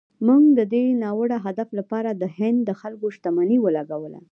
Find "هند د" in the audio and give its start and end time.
2.37-2.71